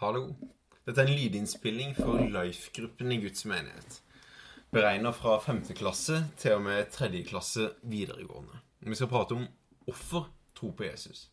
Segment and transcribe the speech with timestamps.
[0.00, 0.30] Hallo.
[0.88, 3.98] Dette er en lydinnspilling for Life-gruppen i Guds menighet.
[4.72, 5.58] Beregna fra 5.
[5.76, 7.10] klasse til og med 3.
[7.28, 8.62] klasse videregående.
[8.80, 9.44] Vi skal prate om
[9.84, 11.26] hvorfor tro på Jesus.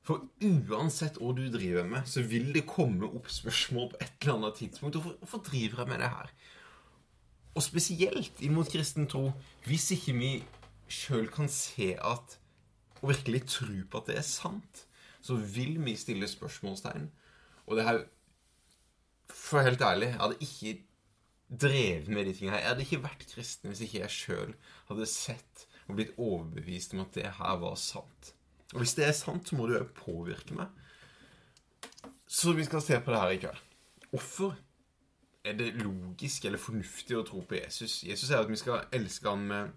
[0.00, 4.38] For uansett hva du driver med, så vil det komme opp spørsmål på et eller
[4.38, 4.96] annet tidspunkt.
[5.04, 6.34] Hvorfor, driver jeg med det her?
[7.52, 9.26] Og spesielt inn mot kristen tro,
[9.68, 10.36] hvis ikke vi
[10.88, 12.38] sjøl kan se at
[13.02, 14.86] Og virkelig tro på at det er sant,
[15.20, 17.10] så vil vi stille spørsmålstegn.
[17.66, 18.02] Og det her
[19.32, 20.72] For helt ærlig, jeg hadde ikke
[21.60, 22.62] drevet med de tingene her.
[22.62, 24.54] Jeg hadde ikke vært kristen hvis ikke jeg sjøl
[24.88, 28.32] hadde sett og blitt overbevist om at det her var sant.
[28.72, 30.68] Og hvis det er sant, så må det jo påvirke meg.
[32.28, 33.64] Så vi skal se på det her i kveld.
[34.12, 34.54] Hvorfor
[35.44, 38.00] er det logisk eller fornuftig å tro på Jesus?
[38.06, 39.72] Jesus sier at vi skal elske ham med,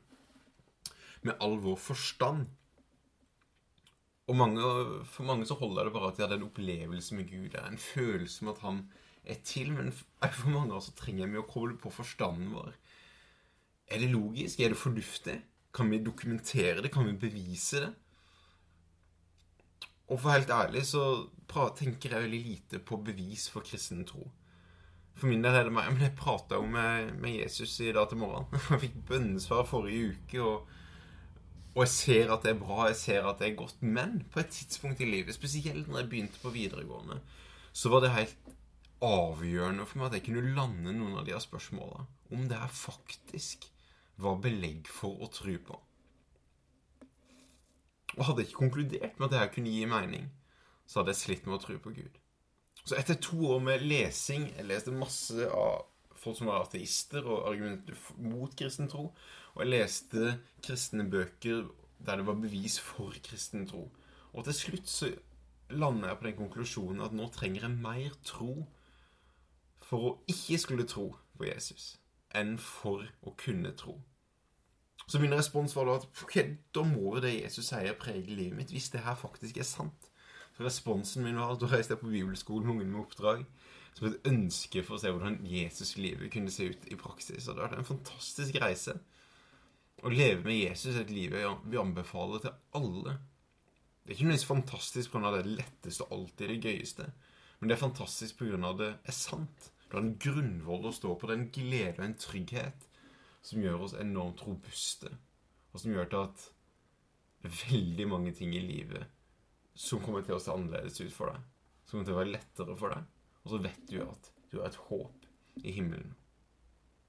[1.26, 2.48] med all vår forstand.
[4.26, 4.62] Og mange,
[5.06, 7.50] for mange så holder det bare at de hadde en opplevelse med Gud.
[7.54, 8.80] Det er en følelse med at han
[9.26, 9.74] er til.
[9.74, 9.92] Men
[10.40, 12.74] for mange av oss trenger vi å koble på forstanden vår.
[13.86, 14.60] Er det logisk?
[14.60, 15.38] Er det fornuftig?
[15.76, 16.94] Kan vi dokumentere det?
[16.94, 17.94] Kan vi bevise det?
[20.06, 21.04] Og for helt ærlig så
[21.78, 24.28] tenker jeg veldig lite på bevis for kristen tro.
[25.16, 28.10] For min del er det meg Men jeg prata jo med, med, Jesus i dag
[28.10, 28.50] til morgenen.
[28.70, 30.74] Jeg fikk bønnesvar forrige uke, og,
[31.76, 33.82] og, jeg ser at det er bra, jeg ser at det er godt.
[33.84, 37.20] Men på et tidspunkt i livet, spesielt når jeg begynte på videregående,
[37.76, 38.54] så var det helt
[39.04, 42.06] avgjørende for meg at jeg kunne lande noen av de her spørsmåla.
[42.32, 43.68] Om det her faktisk
[44.24, 45.80] var belegg for å tro på.
[48.16, 50.30] Og hadde jeg ikke konkludert med at det her kunne gi mening,
[50.88, 52.22] så hadde jeg slitt med å tro på Gud.
[52.86, 55.88] Så etter to år med lesing Jeg leste masse av
[56.26, 59.12] folk som var ateister og argumenter mot kristen tro.
[59.56, 61.68] Og jeg leste kristne bøker
[62.06, 63.88] der det var bevis for kristen tro.
[64.34, 65.12] Og til slutt så
[65.70, 68.66] lander jeg på den konklusjonen at nå trenger jeg mer tro
[69.86, 71.96] for å ikke skulle tro på Jesus
[72.36, 73.96] enn for å kunne tro.
[75.08, 76.36] Så min respons var da at ok,
[76.74, 80.10] da må jo det Jesus sier, prege livet mitt, hvis det her faktisk er sant.
[80.56, 83.46] Så responsen min var at Da reiste jeg på bibelskolen med ungene med oppdrag.
[83.96, 87.48] Som et ønske for å se hvordan Jesus-livet kunne se ut i praksis.
[87.48, 88.98] Og det har vært en fantastisk reise.
[90.04, 93.16] Å leve med Jesus er et liv vi anbefaler til alle.
[94.04, 95.32] Det er ikke nødvendigvis fantastisk pga.
[95.38, 97.08] det letteste og alltid det gøyeste.
[97.60, 98.74] Men det er fantastisk pga.
[98.78, 99.72] det er sant.
[99.88, 101.28] Det har en grunnvoll å stå på.
[101.28, 102.86] Det er en glede og en trygghet
[103.46, 105.10] som gjør oss enormt robuste.
[105.72, 106.46] Og som gjør til at
[107.70, 109.08] veldig mange ting i livet
[109.76, 111.42] som kommer til å se annerledes ut for deg.
[111.86, 113.15] Som kommer til å være lettere for deg.
[113.46, 115.28] Og så vet du at du har et håp
[115.64, 116.16] i himmelen.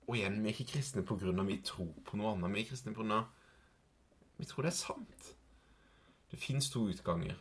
[0.06, 1.32] Og igjen, vi er ikke kristne pga.
[1.42, 2.54] vi tror på noe annet.
[2.54, 3.24] Vi er kristne pga.
[4.36, 5.34] vi tror det er sant.
[6.30, 7.34] Det fins to utganger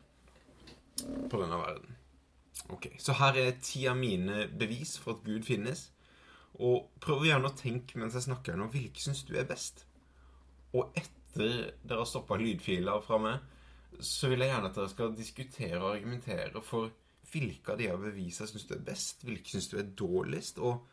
[1.30, 1.96] på denne verden.
[2.70, 5.92] Ok, Så her er ti av mine bevis for at Gud finnes.
[6.54, 9.86] Og prøv gjerne å tenke mens jeg snakker nå, hvilke syns du er best?
[10.74, 13.40] Og etter dere har stoppa lydfiler fra meg,
[14.00, 16.94] så vil jeg gjerne at dere skal diskutere og argumentere for
[17.36, 20.62] hvilke av de her bevisene syns du er best, hvilke syns du er dårligst.
[20.64, 20.86] Og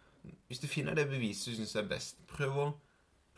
[0.51, 2.69] hvis du finner det beviset du syns er best, prøv å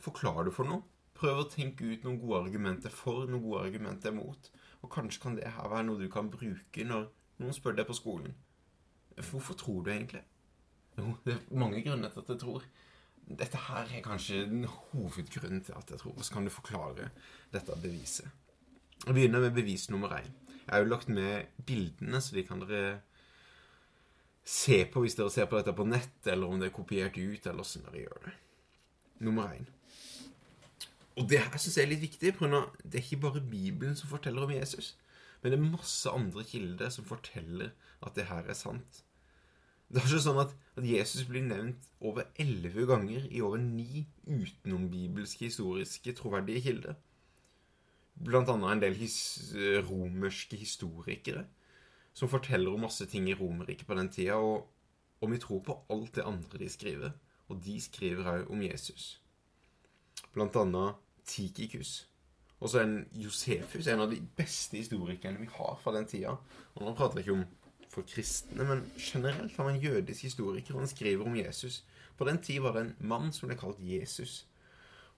[0.01, 0.85] forklare det for noe.
[1.15, 4.49] Prøv å tenke ut noen gode argumenter for, noen gode argumenter mot.
[4.83, 7.07] Og kanskje kan det her være noe du kan bruke når
[7.43, 8.35] noen spør deg på skolen.
[9.21, 10.25] Hvorfor tror du egentlig?
[10.99, 12.67] Jo, det er mange grunner til at jeg tror.
[13.25, 16.17] Dette her er kanskje den hovedgrunnen til at jeg tror.
[16.21, 17.11] Så kan du forklare
[17.53, 18.29] dette beviset.
[19.05, 20.33] Jeg begynner med bevis nummer én.
[20.65, 23.01] Jeg har jo lagt med bildene, så de kan dere
[24.45, 27.47] se på hvis dere ser på dette på nett, eller om det er kopiert ut,
[27.47, 28.35] eller åssen dere gjør det.
[29.25, 29.69] Nummer én.
[31.15, 32.51] Og det her syns jeg er litt viktig, for
[32.83, 34.95] det er ikke bare Bibelen som forteller om Jesus.
[35.43, 39.05] Men det er masse andre kilder som forteller at det her er sant.
[39.93, 44.07] Det er ikke sånn at, at Jesus blir nevnt over elleve ganger i over ni
[44.25, 46.97] utenombibelske, historiske, troverdige kilder
[48.15, 49.17] blant annet en del his
[49.89, 51.45] romerske historikere
[52.15, 54.69] som forteller om masse ting i Romerriket på den tida, og,
[55.21, 57.15] og, vi tror på alt det andre de skriver.
[57.51, 59.19] Og de skriver òg om Jesus.
[60.33, 62.07] Blant annet Tikikus.
[62.61, 66.37] Og så en Josefus, en av de beste historikerne vi har fra den tida.
[66.75, 67.45] Og nå prater jeg ikke om
[67.91, 71.83] for kristne, men generelt har var en jødisk historiker, og han skriver om Jesus.
[72.17, 74.47] På den tid var det en mann som ble kalt Jesus.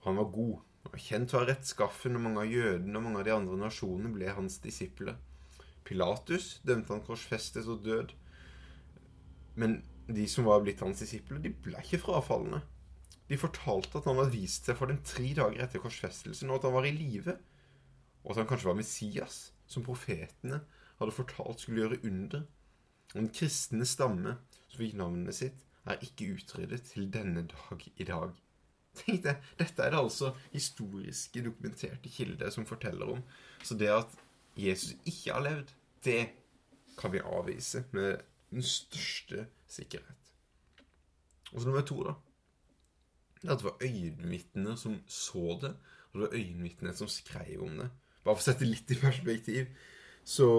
[0.05, 0.59] Han var god.
[0.95, 4.59] Kjent var rettskaffen, og mange av jødene og mange av de andre nasjonene ble hans
[4.63, 5.17] disipler.
[5.87, 8.13] Pilatus dømte han korsfestet og død.
[9.57, 12.61] Men de som var blitt hans disipler, de ble ikke frafallende.
[13.27, 16.67] De fortalte at han hadde vist seg for dem tre dager etter korsfestelsen, og at
[16.69, 17.35] han var i live.
[18.23, 20.61] Og at han kanskje var Messias, som profetene
[20.99, 22.45] hadde fortalt skulle gjøre under.
[23.13, 24.37] Og den kristne stamme
[24.67, 28.35] som fikk navnet sitt, er ikke utryddet til denne dag i dag.
[28.97, 33.23] Tenk det, Dette er det altså historiske, dokumenterte kilder som forteller om.
[33.63, 34.15] Så det at
[34.57, 35.73] Jesus ikke har levd,
[36.05, 36.21] det
[36.97, 40.31] kan vi avvise med den største sikkerhet.
[41.53, 42.15] Og så nummer to, da.
[43.41, 45.75] Det at det var øyenvitner som så det,
[46.11, 47.89] og det var øyenvitner som skrev om det.
[48.23, 49.69] Bare for å sette litt i perspektiv,
[50.27, 50.49] så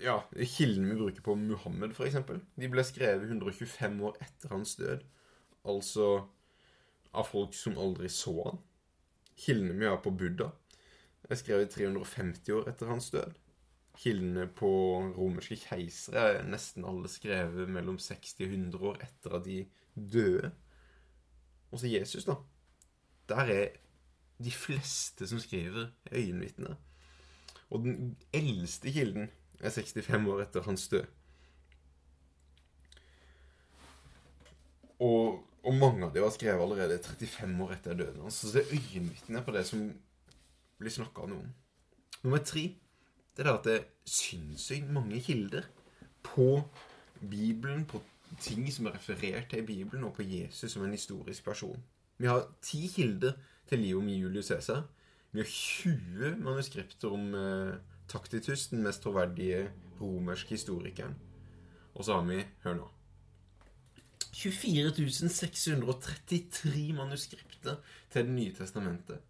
[0.00, 2.16] ja, Kildene vi bruker på Muhammed, f.eks.,
[2.56, 5.04] de ble skrevet 125 år etter hans død.
[5.66, 6.08] Altså
[7.16, 8.62] av folk som aldri så han.
[9.36, 10.50] Kildene vi har på Buddha,
[11.26, 13.34] er skrevet 350 år etter hans død.
[13.96, 14.68] Kildene på
[15.16, 19.58] romerske keisere er nesten alle skrevet mellom 60 og 100 år etter at de
[19.96, 20.52] døde.
[21.72, 22.36] Og så Jesus, da.
[23.28, 23.68] Der er
[24.38, 26.76] de fleste som skriver, øyenvitner.
[27.70, 29.30] Og den eldste kilden
[29.60, 31.06] er 65 år etter hans død.
[34.98, 38.40] Og, og mange av dem var skrevet allerede 35 år etter døden hans.
[38.40, 39.86] Så det er øyenvitne på det som
[40.78, 41.34] blir snakka om.
[41.34, 41.54] noen.
[42.22, 42.68] Nummer tre
[43.36, 45.66] det er at det er sinnssykt mange kilder
[46.24, 46.62] på
[47.20, 48.00] Bibelen, på
[48.40, 51.82] ting som er referert til i Bibelen, og på Jesus som en historisk person.
[52.18, 53.36] Vi har ti kilder
[53.68, 54.86] til livet om Julius Cæsar.
[55.32, 57.74] Vi har 20 manuskripter om eh,
[58.08, 59.70] Taktitus, den mest troverdige
[60.00, 61.16] romerske historikeren.
[61.94, 62.95] Og så har vi Hør nå.
[64.36, 67.78] 24 633 manuskripter
[68.10, 69.20] til Det nye testamentet.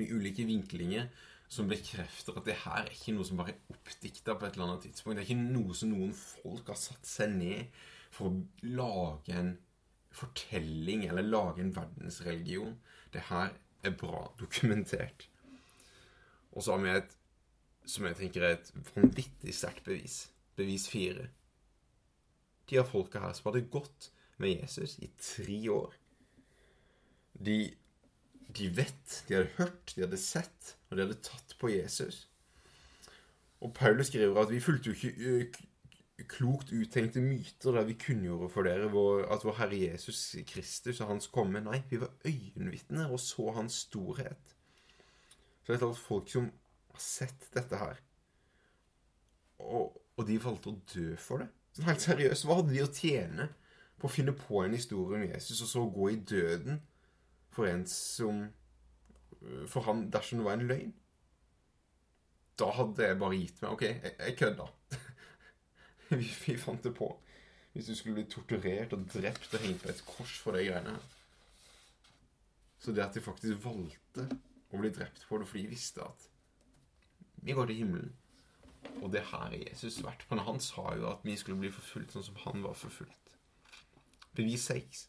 [0.00, 1.06] I ulike vinklinger
[1.52, 4.70] som bekrefter at det her er ikke noe som bare er oppdikta på et eller
[4.70, 5.18] annet tidspunkt.
[5.18, 7.82] Det er ikke noe som noen folk har satt seg ned
[8.12, 9.52] for å lage en
[10.12, 12.74] fortelling eller lage en verdensreligion.
[13.12, 13.52] Det her
[13.84, 15.28] er bra dokumentert.
[16.52, 17.18] Og så har vi et
[17.92, 20.18] som jeg tenker er et vanvittig sterkt bevis.
[20.56, 21.28] Bevis fire.
[22.72, 24.08] De av folka her som hadde gått
[24.40, 25.92] med Jesus i tre år.
[27.36, 27.56] De,
[28.48, 32.24] de vet, de hadde hørt, de hadde sett, og de hadde tatt på Jesus.
[33.60, 35.68] Og Paulus skriver at vi fulgte jo ikke
[36.32, 41.12] klokt uttenkte myter der vi kunngjorde for dere vår, at vår Herre Jesus Kristus og
[41.12, 41.60] Hans komme.
[41.60, 44.56] Nei, vi var øyenvitner og så Hans storhet.
[45.62, 46.48] Så det er alt folk som
[46.92, 48.00] har sett dette her.
[49.62, 51.50] Og, og de valgte å dø for det.
[51.72, 53.48] Sånn helt seriøst, Hva hadde de å tjene
[54.00, 56.82] på å finne på en historie om Jesus, og så gå i døden
[57.52, 58.48] for en som
[59.66, 60.92] For han dersom det var en løgn?
[62.60, 63.72] Da hadde jeg bare gitt meg.
[63.72, 64.66] OK, jeg, jeg kødda.
[66.20, 67.08] vi, vi, fant det på.
[67.72, 70.94] Hvis du skulle bli torturert og drept og hengt på et kors for de greiene
[70.94, 71.08] her.
[72.82, 74.28] Så det at de faktisk valgte
[74.70, 76.28] å bli drept på det fordi de visste at
[77.42, 78.12] vi går til himmelen.
[79.00, 80.36] Og det er Jesus vært på.
[80.36, 83.36] Han sa jo at vi skulle bli forfulgt sånn som han var forfulgt.
[84.36, 85.08] Bevis 6.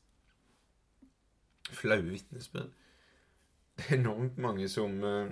[1.73, 2.71] Flaue vitnesbyrd.
[3.77, 5.31] Det er enormt mange som uh,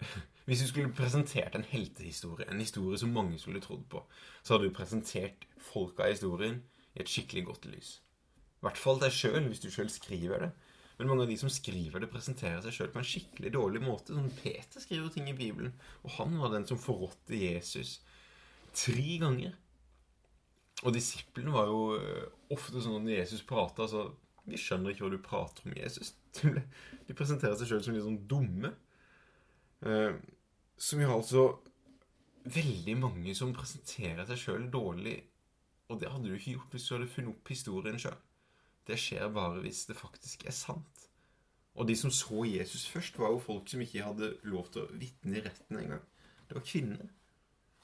[0.46, 4.00] Hvis du skulle presentert en heltehistorie, en historie som mange skulle trodd på,
[4.42, 6.62] så hadde du presentert folka i historien
[6.94, 7.90] i et skikkelig godt lys.
[8.60, 10.50] I hvert fall deg sjøl, hvis du sjøl skriver det.
[11.00, 14.12] Men mange av de som skriver det, presenterer seg sjøl på en skikkelig dårlig måte.
[14.12, 15.72] Som Peter skriver ting i Bibelen,
[16.04, 17.94] og han var den som forrådte Jesus
[18.76, 19.54] tre ganger.
[20.84, 24.10] Og disiplene var jo eh, ofte sånn at når Jesus prata, så
[24.50, 26.14] Vi skjønner ikke hva du prater om, Jesus.
[27.06, 28.72] De presenterer seg sjøl som litt sånn dumme.
[29.84, 30.16] Eh,
[30.80, 31.44] som har altså
[32.50, 35.18] veldig mange som presenterer seg sjøl dårlig.
[35.88, 38.16] Og det hadde du ikke gjort hvis du hadde funnet opp historien sjøl.
[38.90, 41.06] Det skjer bare hvis det faktisk er sant.
[41.78, 44.98] Og de som så Jesus først, var jo folk som ikke hadde lov til å
[44.98, 46.02] vitne i retten engang.
[46.48, 47.12] Det var kvinner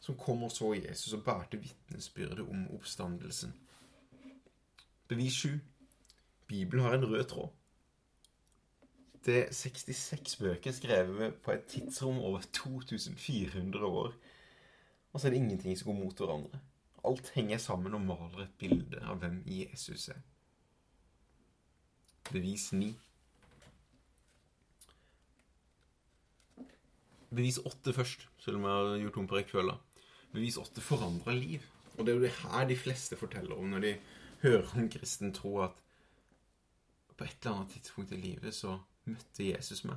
[0.02, 3.54] som kom og så Jesus og bærte vitnesbyrdet om oppstandelsen.
[5.08, 5.54] Bevis 7.
[6.46, 7.54] Bibelen har en rød tråd.
[9.26, 14.14] Det er 66 bøker skrevet på et tidsrom over 2400 år.
[15.12, 16.60] Og så er det ingenting som går mot hverandre.
[17.06, 20.22] Alt henger sammen og maler et bilde av hvem Jesus er.
[22.32, 22.90] Bevis 9.
[27.36, 29.78] Bevis 8 først, selv om jeg har gjort om på rekkefølga.
[30.32, 31.64] Bevis 8 forandrer liv.
[31.96, 33.92] Og det er jo det her de fleste forteller om når de
[34.42, 35.76] hører om kristen tro, at
[37.16, 38.76] på et eller annet tidspunkt i livet så
[39.08, 39.96] møtte Jesus meg,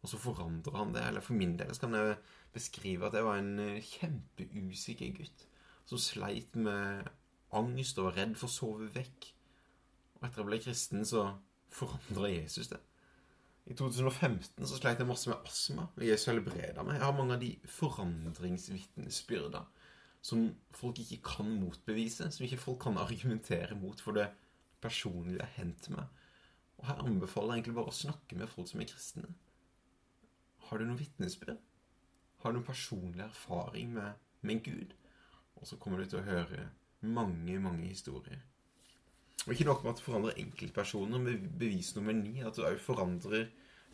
[0.00, 1.02] og så forandrer han det.
[1.08, 2.16] Eller for min del så kan jeg
[2.54, 5.46] beskrive at jeg var en eh, kjempeusikker gutt
[5.84, 7.10] som sleit med
[7.54, 9.28] angst og var redd for å sove vekk.
[10.16, 11.26] Og etter jeg ble kristen, så
[11.74, 12.80] forandra Jesus det.
[13.64, 16.98] I 2015 så sleit jeg masse med astma, og Jesus helbreda meg.
[16.98, 19.62] Jeg har mange av de forandringsvitnesbyrda
[20.24, 24.28] som folk ikke kan motbevise, som ikke folk kan argumentere mot, for det
[24.84, 26.08] personlige har hendt meg.
[26.80, 29.32] Og her anbefaler jeg egentlig bare å snakke med folk som er kristne.
[30.68, 31.60] Har du noen vitnesbyrd?
[32.42, 34.96] Har du noen personlig erfaring med, med Gud?
[35.56, 36.68] Og så kommer du til å høre
[37.00, 38.40] mange, mange historier.
[39.44, 42.78] Og ikke nok med at du forandrer enkeltpersoner, men bevis nummer ni at du òg
[42.80, 43.44] forandrer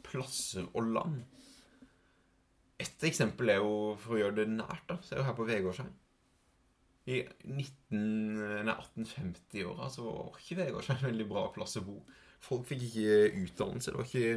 [0.06, 1.16] plasser og land.
[2.80, 5.48] Et eksempel er jo, for å gjøre det nært, da, så er jo her på
[5.48, 5.90] Vegårshei.
[7.10, 7.12] I
[7.50, 11.96] 1850-åra så var ikke Vegårshei en veldig bra plass å bo.
[12.40, 14.34] Folk fikk ikke utdannelse, det var ikke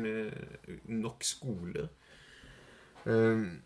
[0.92, 1.88] nok skoler.
[3.08, 3.62] Ehm,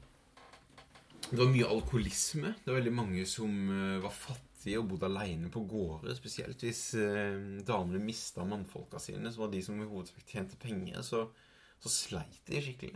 [1.29, 2.53] det var mye alkoholisme.
[2.63, 6.15] Det var veldig mange som eh, var fattige og bodde alene på gårder.
[6.15, 11.01] Spesielt hvis eh, damene mista mannfolka sine, som var de som i hovedsak tjente penger.
[11.03, 11.25] Så,
[11.83, 12.95] så sleit de skikkelig.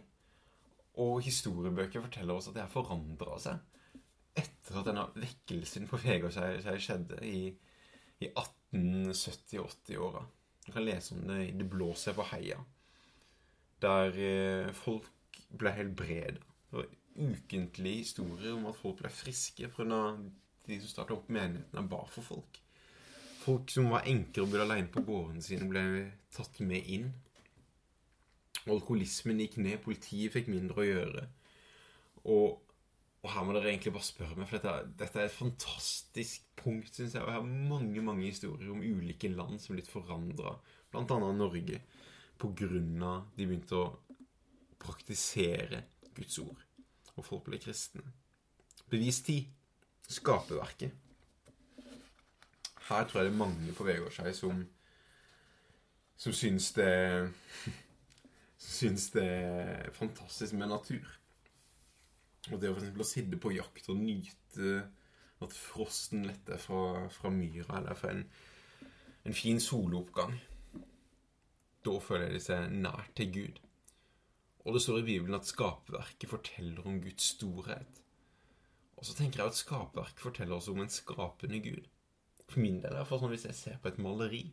[1.03, 3.67] Og historiebøker forteller oss at det har forandra seg
[4.37, 7.49] etter at denne vekkelsen på Vegårshei skjedde i,
[8.23, 10.23] i 1870-80-åra.
[10.63, 12.63] Du kan lese om det i 'Det blåser på heia',
[13.81, 15.09] der eh, folk
[15.49, 16.39] ble helbreda.
[17.51, 20.17] Var ukentlige historier om at folk ble friske pga.
[20.67, 22.59] de som starta opp menighetene, ba for folk.
[23.41, 27.07] Folk som var enker og bodde alene på gårdene sine, ble tatt med inn.
[28.69, 31.25] Alkoholismen gikk ned, politiet fikk mindre å gjøre.
[32.29, 32.61] Og,
[33.23, 36.93] og her må dere egentlig bare spørre meg, for dette, dette er et fantastisk punkt,
[36.93, 37.25] syns jeg.
[37.25, 40.55] Og jeg har mange mange historier om ulike land som er blitt forandra,
[40.93, 41.19] bl.a.
[41.33, 41.81] Norge,
[42.41, 43.89] av de begynte å
[44.81, 45.83] praktisere
[46.15, 46.61] Guds ord,
[47.15, 48.03] og folk ble kristne.
[48.91, 49.47] Bevis 10.
[50.11, 50.91] Skaperverket.
[52.89, 54.65] Her tror jeg det er mange på Vegårshei som
[56.21, 57.31] som syns det
[58.61, 61.07] syns det er fantastisk med natur.
[62.51, 64.81] Og det å for å sitte på jakt og nyte
[65.41, 68.23] at frosten letter fra, fra myra, eller fra en,
[69.25, 70.35] en fin soloppgang
[71.81, 73.61] Da føler de seg nær til Gud.
[74.65, 78.01] Og det står i Bibelen at skaperverket forteller om Guds storhet.
[78.97, 81.87] Og så tenker jeg at skaperverket forteller oss om en skapende Gud.
[82.45, 84.43] For min del, for sånn hvis jeg ser på et maleri,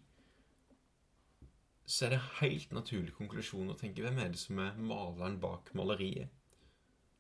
[1.88, 5.71] så er det helt naturlig konklusjon å tenke hvem er det som er maleren bak
[5.77, 6.29] maleriet?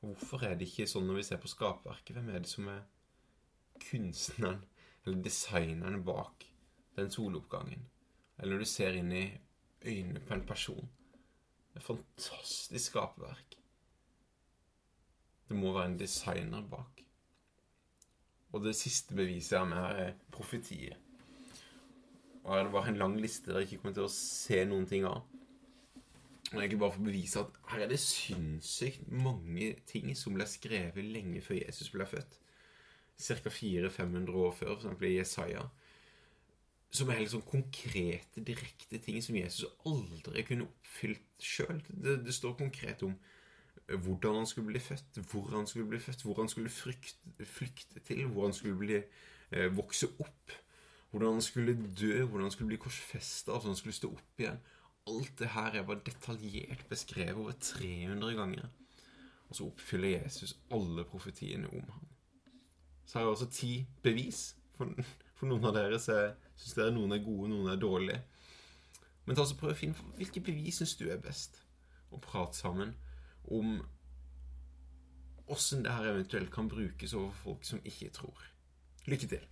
[0.00, 2.14] Hvorfor er det ikke sånn når vi ser på skaperverket?
[2.16, 2.84] Hvem er det som er
[3.82, 4.60] kunstneren
[5.04, 6.44] eller designeren bak
[6.98, 7.88] den soloppgangen?
[8.38, 9.24] Eller når du ser inn i
[9.82, 10.92] øynene på en person?
[11.78, 13.54] Et fantastisk skaperverk.
[15.48, 17.04] Det må være en designer bak.
[18.52, 20.96] Og det siste beviset jeg har med her, er profetier.
[22.42, 24.88] Og her er det bare en lang liste dere ikke kommer til å se noen
[24.90, 25.22] ting av.
[26.48, 30.46] Og egentlig bare for å bevise at her er det sinnssykt mange ting som ble
[30.48, 32.38] skrevet lenge før Jesus ble født.
[33.18, 33.50] Ca.
[33.52, 35.04] 400-500 år før, f.eks.
[35.04, 35.68] i Jesaja
[36.90, 41.82] som er helt sånn konkrete, direkte ting som Jesus aldri kunne oppfylt sjøl.
[41.88, 43.12] Det, det, står konkret om
[43.88, 48.00] hvordan han skulle bli født, hvor han skulle bli født, hvor han skulle flykte, flykte
[48.04, 49.02] til, hvor han skulle bli,
[49.52, 50.56] eh, vokse opp,
[51.10, 54.60] hvordan han skulle dø, hvordan han skulle bli korsfesta, altså han skulle stå opp igjen.
[55.08, 58.68] Alt det her er bare detaljert beskrevet over 300 ganger.
[59.48, 62.08] Og så oppfyller Jesus alle profetiene om ham.
[63.08, 63.72] Så har jeg også ti
[64.04, 64.56] bevis.
[64.76, 64.92] For,
[65.38, 68.22] for noen av dere Syns dere noen er gode, noen er dårlige.
[69.26, 71.60] Men ta så prøv å finne hvilke bevis syns du er best,
[72.10, 72.96] og prat sammen
[73.54, 73.76] om
[75.48, 78.42] åssen det her eventuelt kan brukes over folk som ikke tror.
[79.06, 79.44] Lykke til.